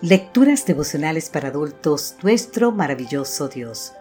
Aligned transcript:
Lecturas 0.00 0.64
devocionales 0.64 1.28
para 1.28 1.48
adultos, 1.48 2.14
nuestro 2.22 2.70
maravilloso 2.70 3.48
Dios. 3.48 3.94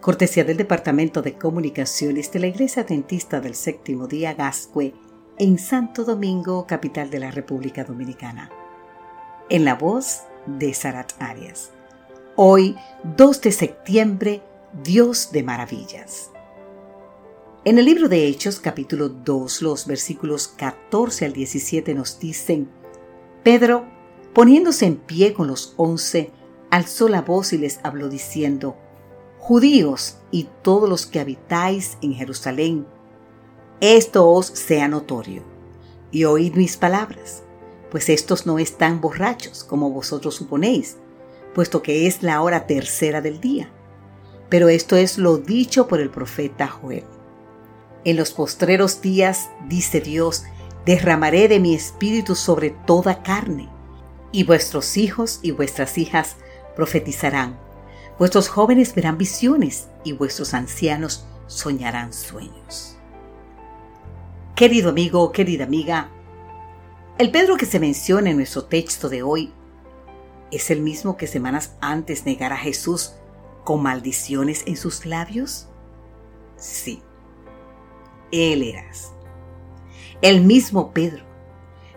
Cortesía 0.00 0.44
del 0.44 0.56
Departamento 0.56 1.20
de 1.20 1.34
Comunicaciones 1.34 2.32
de 2.32 2.38
la 2.38 2.46
Iglesia 2.46 2.84
Dentista 2.84 3.38
del 3.42 3.54
Séptimo 3.54 4.06
Día 4.06 4.32
Gascue, 4.32 4.94
en 5.38 5.58
Santo 5.58 6.04
Domingo, 6.04 6.66
capital 6.66 7.10
de 7.10 7.20
la 7.20 7.30
República 7.30 7.84
Dominicana. 7.84 8.50
En 9.50 9.66
la 9.66 9.74
voz 9.74 10.22
de 10.46 10.72
Sarat 10.72 11.12
Arias. 11.18 11.70
Hoy, 12.36 12.74
2 13.18 13.42
de 13.42 13.52
septiembre, 13.52 14.42
Dios 14.82 15.32
de 15.32 15.42
Maravillas. 15.42 16.30
En 17.66 17.76
el 17.76 17.84
libro 17.84 18.08
de 18.08 18.26
Hechos, 18.26 18.58
capítulo 18.58 19.10
2, 19.10 19.60
los 19.60 19.86
versículos 19.86 20.48
14 20.48 21.26
al 21.26 21.34
17 21.34 21.92
nos 21.92 22.18
dicen, 22.18 22.70
Pedro 23.42 23.95
Poniéndose 24.36 24.84
en 24.84 24.96
pie 24.96 25.32
con 25.32 25.46
los 25.46 25.72
once, 25.78 26.30
alzó 26.70 27.08
la 27.08 27.22
voz 27.22 27.54
y 27.54 27.56
les 27.56 27.80
habló 27.84 28.10
diciendo, 28.10 28.76
Judíos 29.38 30.18
y 30.30 30.46
todos 30.60 30.90
los 30.90 31.06
que 31.06 31.20
habitáis 31.20 31.96
en 32.02 32.12
Jerusalén, 32.12 32.86
esto 33.80 34.28
os 34.28 34.44
sea 34.48 34.88
notorio, 34.88 35.42
y 36.10 36.24
oíd 36.24 36.52
mis 36.52 36.76
palabras, 36.76 37.44
pues 37.90 38.10
estos 38.10 38.44
no 38.44 38.58
están 38.58 39.00
borrachos 39.00 39.64
como 39.64 39.88
vosotros 39.88 40.34
suponéis, 40.34 40.98
puesto 41.54 41.82
que 41.82 42.06
es 42.06 42.22
la 42.22 42.42
hora 42.42 42.66
tercera 42.66 43.22
del 43.22 43.40
día. 43.40 43.70
Pero 44.50 44.68
esto 44.68 44.96
es 44.96 45.16
lo 45.16 45.38
dicho 45.38 45.88
por 45.88 45.98
el 45.98 46.10
profeta 46.10 46.68
Joel. 46.68 47.04
En 48.04 48.18
los 48.18 48.34
postreros 48.34 49.00
días, 49.00 49.48
dice 49.66 50.02
Dios, 50.02 50.44
derramaré 50.84 51.48
de 51.48 51.58
mi 51.58 51.74
espíritu 51.74 52.34
sobre 52.34 52.68
toda 52.68 53.22
carne 53.22 53.74
y 54.32 54.44
vuestros 54.44 54.96
hijos 54.96 55.40
y 55.42 55.50
vuestras 55.50 55.98
hijas 55.98 56.36
profetizarán. 56.74 57.58
Vuestros 58.18 58.48
jóvenes 58.48 58.94
verán 58.94 59.18
visiones 59.18 59.88
y 60.04 60.12
vuestros 60.12 60.54
ancianos 60.54 61.26
soñarán 61.46 62.12
sueños. 62.12 62.96
Querido 64.54 64.90
amigo, 64.90 65.32
querida 65.32 65.64
amiga, 65.64 66.10
el 67.18 67.30
Pedro 67.30 67.56
que 67.56 67.66
se 67.66 67.80
menciona 67.80 68.30
en 68.30 68.36
nuestro 68.36 68.64
texto 68.64 69.08
de 69.08 69.22
hoy 69.22 69.52
es 70.50 70.70
el 70.70 70.80
mismo 70.80 71.16
que 71.16 71.26
semanas 71.26 71.74
antes 71.80 72.24
negara 72.24 72.54
a 72.54 72.58
Jesús 72.58 73.14
con 73.64 73.82
maldiciones 73.82 74.62
en 74.66 74.76
sus 74.76 75.04
labios. 75.04 75.68
Sí, 76.56 77.02
él 78.32 78.62
eras. 78.62 79.12
El 80.22 80.40
mismo 80.42 80.92
Pedro 80.92 81.25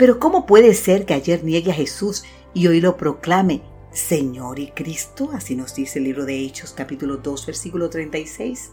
pero 0.00 0.18
¿cómo 0.18 0.46
puede 0.46 0.72
ser 0.72 1.04
que 1.04 1.12
ayer 1.12 1.44
niegue 1.44 1.72
a 1.72 1.74
Jesús 1.74 2.24
y 2.54 2.66
hoy 2.68 2.80
lo 2.80 2.96
proclame 2.96 3.60
Señor 3.92 4.58
y 4.58 4.70
Cristo? 4.70 5.28
Así 5.34 5.54
nos 5.54 5.74
dice 5.74 5.98
el 5.98 6.06
libro 6.06 6.24
de 6.24 6.38
Hechos 6.38 6.72
capítulo 6.72 7.18
2 7.18 7.44
versículo 7.44 7.90
36. 7.90 8.72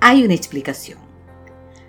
Hay 0.00 0.22
una 0.22 0.34
explicación. 0.34 1.00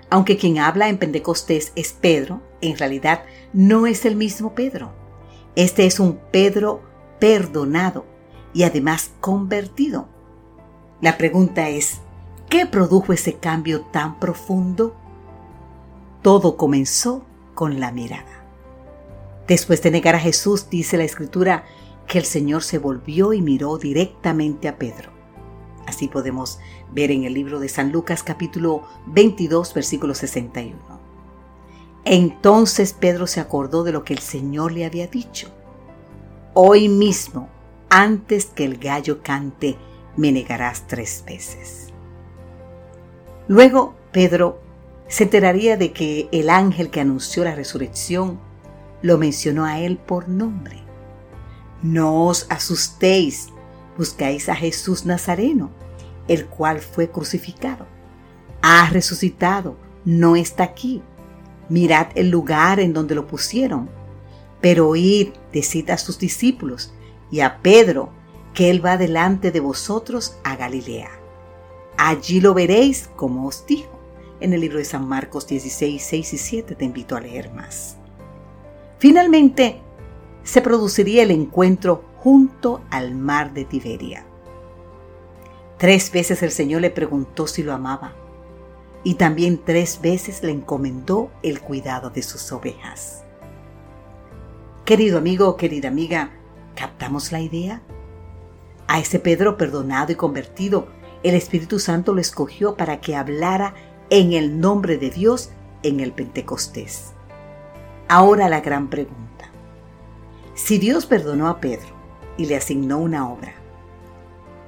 Aunque 0.09 0.37
quien 0.37 0.57
habla 0.57 0.89
en 0.89 0.97
Pentecostés 0.97 1.71
es 1.75 1.93
Pedro, 1.93 2.41
en 2.61 2.75
realidad 2.79 3.25
no 3.53 3.85
es 3.85 4.03
el 4.03 4.15
mismo 4.15 4.55
Pedro. 4.55 4.91
Este 5.55 5.85
es 5.85 5.99
un 5.99 6.17
Pedro 6.31 6.81
perdonado 7.19 8.07
y 8.55 8.63
además 8.63 9.11
convertido. 9.21 10.09
La 11.01 11.19
pregunta 11.19 11.69
es, 11.69 11.99
¿qué 12.49 12.65
produjo 12.65 13.13
ese 13.13 13.35
cambio 13.35 13.81
tan 13.81 14.19
profundo? 14.19 14.95
Todo 16.27 16.57
comenzó 16.57 17.23
con 17.55 17.79
la 17.79 17.93
mirada. 17.93 18.43
Después 19.47 19.81
de 19.81 19.91
negar 19.91 20.13
a 20.13 20.19
Jesús, 20.19 20.69
dice 20.69 20.97
la 20.97 21.05
escritura, 21.05 21.63
que 22.05 22.17
el 22.17 22.25
Señor 22.25 22.63
se 22.63 22.79
volvió 22.79 23.31
y 23.31 23.41
miró 23.41 23.77
directamente 23.77 24.67
a 24.67 24.77
Pedro. 24.77 25.09
Así 25.85 26.09
podemos 26.09 26.59
ver 26.91 27.11
en 27.11 27.23
el 27.23 27.33
libro 27.33 27.61
de 27.61 27.69
San 27.69 27.93
Lucas 27.93 28.23
capítulo 28.23 28.83
22 29.05 29.73
versículo 29.73 30.13
61. 30.13 30.75
Entonces 32.03 32.91
Pedro 32.91 33.25
se 33.25 33.39
acordó 33.39 33.85
de 33.85 33.93
lo 33.93 34.03
que 34.03 34.11
el 34.11 34.19
Señor 34.19 34.73
le 34.73 34.85
había 34.85 35.07
dicho. 35.07 35.47
Hoy 36.53 36.89
mismo, 36.89 37.47
antes 37.87 38.47
que 38.47 38.65
el 38.65 38.79
gallo 38.79 39.23
cante, 39.23 39.77
me 40.17 40.33
negarás 40.33 40.87
tres 40.87 41.23
veces. 41.25 41.87
Luego 43.47 43.95
Pedro 44.11 44.66
se 45.07 45.23
enteraría 45.23 45.77
de 45.77 45.93
que 45.93 46.27
el 46.31 46.49
ángel 46.49 46.89
que 46.89 46.99
anunció 46.99 47.43
la 47.43 47.55
resurrección 47.55 48.39
lo 49.01 49.17
mencionó 49.17 49.65
a 49.65 49.79
él 49.79 49.97
por 49.97 50.27
nombre. 50.27 50.83
No 51.81 52.25
os 52.25 52.47
asustéis, 52.49 53.47
buscáis 53.97 54.49
a 54.49 54.55
Jesús 54.55 55.05
Nazareno, 55.05 55.71
el 56.27 56.47
cual 56.47 56.79
fue 56.79 57.09
crucificado. 57.09 57.85
Ha 58.61 58.89
resucitado, 58.89 59.77
no 60.03 60.35
está 60.35 60.63
aquí. 60.63 61.01
Mirad 61.69 62.07
el 62.15 62.29
lugar 62.29 62.79
en 62.79 62.93
donde 62.93 63.15
lo 63.15 63.27
pusieron. 63.27 63.89
Pero 64.59 64.95
id, 64.95 65.29
decid 65.53 65.89
a 65.91 65.97
sus 65.97 66.17
discípulos 66.17 66.93
y 67.31 67.41
a 67.41 67.61
Pedro 67.61 68.09
que 68.53 68.71
él 68.71 68.83
va 68.83 68.97
delante 68.97 69.51
de 69.51 69.59
vosotros 69.59 70.37
a 70.43 70.55
Galilea. 70.55 71.11
Allí 71.97 72.41
lo 72.41 72.53
veréis 72.53 73.09
como 73.15 73.47
os 73.47 73.65
dijo 73.67 73.96
en 74.39 74.53
el 74.53 74.61
libro 74.61 74.77
de 74.77 74.85
San 74.85 75.07
Marcos 75.07 75.47
16, 75.47 76.01
6 76.03 76.33
y 76.33 76.37
7 76.37 76.75
te 76.75 76.85
invito 76.85 77.15
a 77.15 77.21
leer 77.21 77.51
más. 77.51 77.97
Finalmente, 78.99 79.81
se 80.43 80.61
produciría 80.61 81.23
el 81.23 81.31
encuentro 81.31 82.05
junto 82.17 82.81
al 82.89 83.15
mar 83.15 83.53
de 83.53 83.65
Tiberia. 83.65 84.25
Tres 85.77 86.11
veces 86.11 86.41
el 86.41 86.51
Señor 86.51 86.81
le 86.81 86.89
preguntó 86.89 87.47
si 87.47 87.63
lo 87.63 87.73
amaba 87.73 88.13
y 89.03 89.15
también 89.15 89.61
tres 89.63 90.01
veces 90.01 90.41
le 90.43 90.51
encomendó 90.51 91.31
el 91.43 91.61
cuidado 91.61 92.09
de 92.09 92.23
sus 92.23 92.51
ovejas. 92.51 93.23
Querido 94.85 95.17
amigo, 95.17 95.57
querida 95.57 95.89
amiga, 95.89 96.31
¿captamos 96.75 97.31
la 97.31 97.41
idea? 97.41 97.81
A 98.87 98.99
ese 98.99 99.19
Pedro 99.19 99.57
perdonado 99.57 100.11
y 100.11 100.15
convertido, 100.15 100.87
el 101.23 101.35
Espíritu 101.35 101.79
Santo 101.79 102.13
lo 102.13 102.21
escogió 102.21 102.75
para 102.75 103.01
que 103.01 103.15
hablara 103.15 103.75
en 104.09 104.33
el 104.33 104.59
nombre 104.59 104.97
de 104.97 105.09
Dios 105.09 105.51
en 105.83 105.99
el 105.99 106.13
Pentecostés. 106.13 107.13
Ahora 108.07 108.49
la 108.49 108.61
gran 108.61 108.89
pregunta. 108.89 109.51
Si 110.53 110.77
Dios 110.77 111.05
perdonó 111.05 111.49
a 111.49 111.59
Pedro 111.59 111.89
y 112.37 112.45
le 112.45 112.55
asignó 112.55 112.99
una 112.99 113.29
obra, 113.29 113.53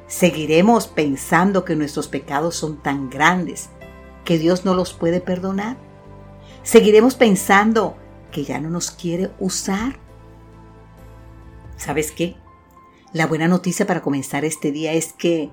¿seguiremos 0.07 0.88
pensando 0.88 1.63
que 1.63 1.75
nuestros 1.75 2.07
pecados 2.07 2.55
son 2.55 2.77
tan 2.77 3.09
grandes 3.09 3.69
que 4.25 4.38
Dios 4.38 4.66
no 4.66 4.73
los 4.75 4.94
puede 4.94 5.22
perdonar? 5.22 5.77
¿Seguiremos 6.63 7.16
pensando 7.16 7.95
que 8.31 8.44
ya 8.44 8.59
no 8.59 8.69
nos 8.69 8.91
quiere 8.91 9.31
usar? 9.39 9.97
¿Sabes 11.77 12.11
qué? 12.11 12.35
La 13.13 13.25
buena 13.25 13.47
noticia 13.47 13.88
para 13.88 14.01
comenzar 14.01 14.45
este 14.45 14.71
día 14.71 14.94
es 14.94 15.13
que 15.13 15.50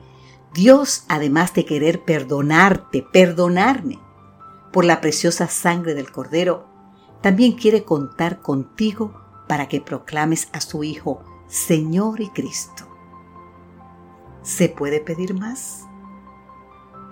Dios, 0.57 1.05
además 1.11 1.53
de 1.53 1.67
querer 1.67 2.03
perdonarte, 2.03 3.03
perdonarme 3.03 3.99
por 4.73 4.87
la 4.87 5.03
preciosa 5.03 5.49
sangre 5.49 5.93
del 5.93 6.11
Cordero, 6.11 6.67
también 7.21 7.53
quiere 7.53 7.85
contar 7.85 8.41
contigo 8.41 9.21
para 9.49 9.69
que 9.69 9.83
proclames 9.83 10.49
a 10.55 10.63
su 10.63 10.83
Hijo 10.83 11.23
Señor 11.47 12.23
y 12.23 12.31
Cristo. 12.31 12.85
¿Se 14.41 14.71
puede 14.71 15.01
pedir 15.01 15.35
más? 15.35 15.85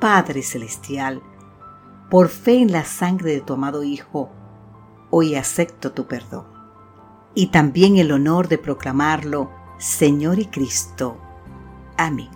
Padre 0.01 0.43
Celestial, 0.43 1.23
por 2.11 2.31
fe 2.31 2.63
en 2.63 2.73
la 2.73 2.85
sangre 2.85 3.33
de 3.33 3.43
tu 3.43 3.53
amado 3.53 3.83
Hijo, 3.83 4.31
hoy 5.11 5.35
acepto 5.35 5.93
tu 5.93 6.07
perdón 6.07 6.47
y 7.35 7.49
también 7.49 7.99
el 7.99 8.11
honor 8.11 8.49
de 8.49 8.57
proclamarlo 8.57 9.51
Señor 9.77 10.39
y 10.39 10.47
Cristo. 10.47 11.19
Amén. 11.99 12.31